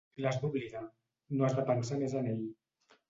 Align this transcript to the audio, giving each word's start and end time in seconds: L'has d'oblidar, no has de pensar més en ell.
L'has 0.25 0.37
d'oblidar, 0.43 0.81
no 1.35 1.45
has 1.49 1.55
de 1.59 1.67
pensar 1.71 2.01
més 2.05 2.17
en 2.23 2.31
ell. 2.33 2.43